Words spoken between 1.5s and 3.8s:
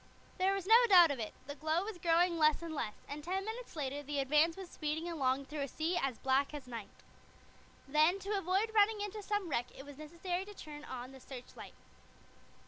glow was growing less and less, and ten minutes